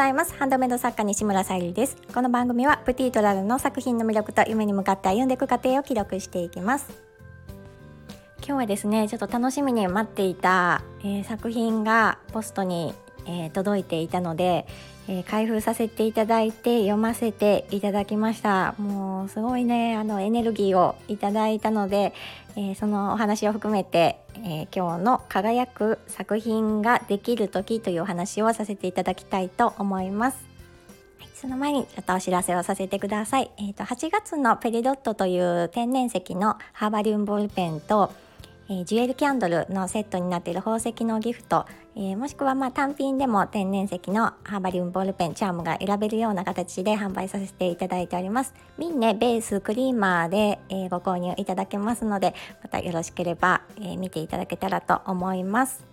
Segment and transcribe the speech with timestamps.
[0.00, 0.32] ざいます。
[0.32, 1.98] ハンドメイド作家西村さゆりです。
[2.14, 6.90] この番組はプティトラルの作品の魅力と夢に向かって歩んでいく過程を記録していきます。
[8.38, 12.94] 今日はですねちょっと楽しみに待っていた、えー、作品がポストに、
[13.26, 14.66] えー、届いていたので、
[15.08, 22.12] えー、開封させていただいて読ませていただきましたもうすごいねあのエネルギーをいただいたので、
[22.56, 30.38] えー、そのお話を含めて、えー、今日の輝く作品ができる時というお話をさせていただきたいと思います。
[31.18, 33.50] はい、その前にちょっとお知らせをさせてください。
[33.58, 38.12] えっ、ー、と8月のペリドットという天然石のハーバリウムボールペンと
[38.70, 41.66] えー、ジュエルキャンドルのセットになっている宝石のギフト、
[41.96, 48.54] えー、もしくはまあ単品でも天然石のハーバリウムボールペンチャームが選べるような形で販売させていただいております。
[48.78, 55.84] ミンネベースクリーマーで、えー、ご購入いただけますのでまたよろしければ、え見ていただけたらと思います。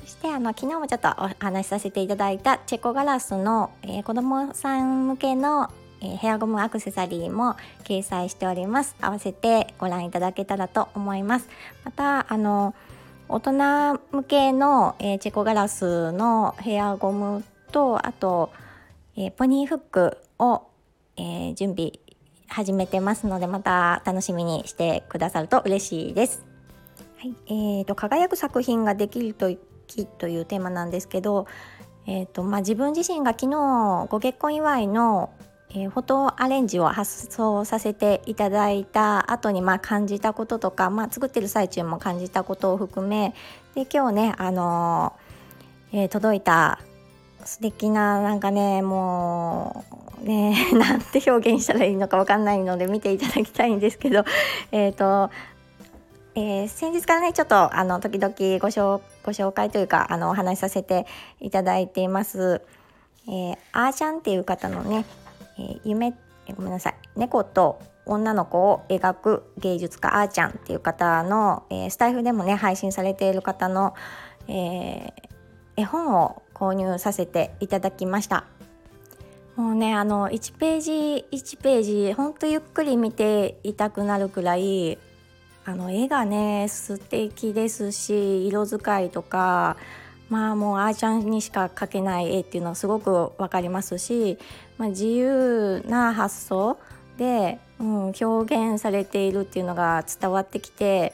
[0.00, 5.70] そしてあの昨日もちょっとお話しさせていただいたチェコガラスの、えー、子供さん向けの
[6.00, 11.48] えヘアゴムアクセサリーも掲載しております合わせてご覧いただけたらと思います
[11.84, 12.74] またあの
[13.28, 18.50] 大人向けの、えー、チェコガラスのヘアゴムとあと、
[19.16, 20.62] えー、ポニーフックを、
[21.16, 21.92] えー、準備
[22.48, 26.44] 始めてますのでまた楽しみにしてくださると嬉しいです。
[27.18, 29.50] はいえーと、輝く作品ができると
[30.18, 31.46] というテーマなんですけど、
[32.06, 35.30] えーとまあ、自分自身が昨日ご結婚祝いの
[35.72, 43.34] えー、フォトアレンジを発送させていただいた後にまあ感じたこととか、まあ、作ってる最中も感じたことを含め
[43.74, 46.80] で今日ね、あのー、えー、届いた
[47.44, 49.84] 素敵ななんかねも
[50.22, 54.24] うね なんて表現したらいいのか分かんないので見ていただきたいんですけど
[54.72, 55.30] えっ、と
[56.36, 61.06] えー、先日からねちょっとあの時々ご紹ご紹介というかあのお話しさせて
[61.40, 62.62] いただいています、
[63.26, 65.04] えー、あーちゃんっていう方のね
[65.60, 66.14] え、夢
[66.54, 66.94] ごめんなさい。
[67.16, 73.94] 猫と女の子を描く芸術家あーちゃんっていう方の、えー、スタイフでもね配信されている方の、
[74.48, 75.12] えー、
[75.76, 78.46] 絵本を購入させていただきました。
[79.56, 80.92] もうねあの1ページ
[81.32, 84.98] 1ページほんとゆっくり見ていたくなるくらい
[85.66, 89.76] あの絵がね素敵ですし色使いとか
[90.30, 94.38] まあもうあーちゃんにしか描けない絵っていうのはすごく分かりますし、
[94.78, 96.78] まあ、自由な発想
[97.18, 98.24] で、うん、表
[98.72, 101.12] 現されているっていうのが伝わってきて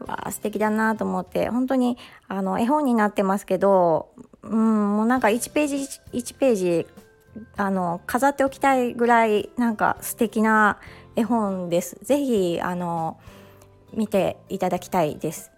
[0.00, 1.96] わあ素敵だなと思って本当に
[2.28, 4.08] あの絵本になってますけど、
[4.42, 5.76] うん、もうなんか1ページ
[6.12, 6.86] 1ページ
[7.56, 10.78] あの飾っておきたいぐらいなんか素敵な
[11.14, 11.98] 絵本です。
[12.02, 13.18] ぜひあの
[13.92, 15.55] 見ていただきたいです。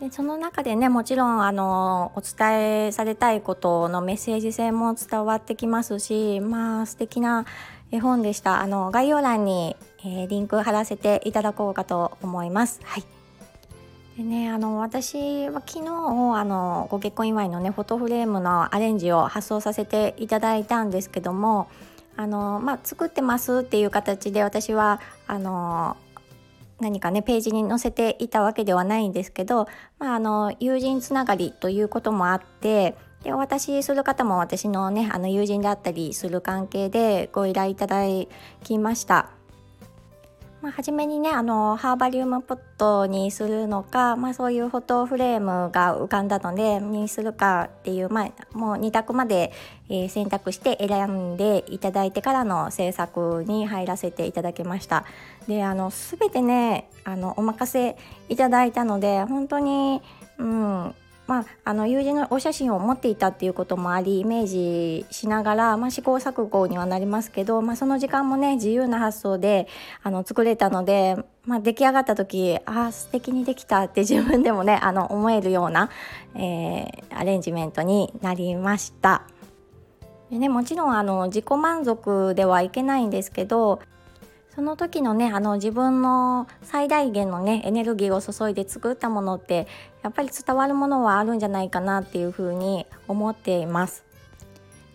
[0.00, 7.44] でその中でねもちろんあのお伝えされたいことのメッセージ性も伝わってきますしまあ素敵な
[7.92, 12.80] 絵本でしたあの概要欄に、えー、リンク貼らせていただこうかと思います。
[12.84, 13.04] はい
[14.16, 21.70] でね、あの私は昨日あのご結婚祝いのねフォトフレームのアレンジを発送させていただいたんですけども
[22.16, 25.96] あの、まあ、作ってますっていう形で私はあの
[26.80, 29.66] 何かねページに載せていたわけではないんですけど、
[29.98, 38.02] まあ、あの友人つながりということもあってでお渡しする方も私のねあの友人であったりする関係でご依頼いただ
[38.64, 39.39] きました。
[40.62, 49.52] まあ、初めにねあのハーバリウムポットにするのか、まあ、そういうフォトフレームが浮かんだのでにするかっていう、まあ、もう2択まで、
[49.88, 55.06] えー、選択して選んでいただいてからの制作に入らせていただきました。
[55.48, 57.96] であの全てねあのお任せ
[58.28, 60.02] いただいたので本当に、
[60.38, 60.94] うん、
[61.30, 69.68] まあ、あの友人のお写真を持っていたっていうこともありイメージしながら、まあ、試行錯誤にはなりますけど、まあ、その時間もね自由な発想で
[70.02, 75.88] あの作れたので、まあ、出来上がった時ああ素敵にできたって自分でもねあの思えるような、
[76.34, 79.22] えー、アレンジメントになりました。
[80.32, 83.80] でね、もちろんあの自己満足ではいけないんですけど
[84.60, 89.66] その時のねあの自分の最大限のねエネルギーを注いで作ったものって
[90.02, 94.04] やっぱり伝わるものはあるんじゃないかなっていうふうに思っています。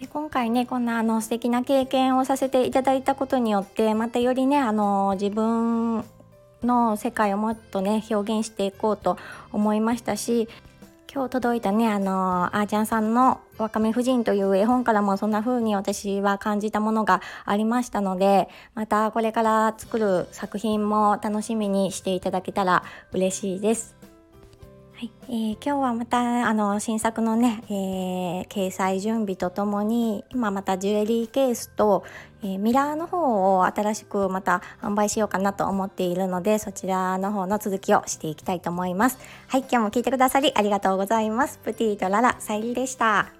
[0.00, 6.06] で今回ねこんなあの素敵な経験をさせていただいたことによってまたよりねあの自分
[6.62, 9.18] の世界をもっとね表現していこうと
[9.52, 10.48] 思いましたし
[11.12, 23.99] 今日届いたねあのあーちゃんさんの「わかめ夫人」という絵本からもそんな風に私は感じたものがありましたのでまたこれから作る作品も楽しみにしていただけたら嬉しいです。
[25.00, 25.10] はい。
[25.30, 32.04] えー、今日はまたあの新作のね、えー、掲載準備とともに今またジュエリーケースと、
[32.42, 39.16] えー、ミラーの方を新しくまた販売しようかなと思っているのでそちらの方の続きをしていきたいと思います。
[39.48, 41.58] はい今日も聞いてくださりありがとうございます。
[41.64, 43.39] プティとララさゆりでした。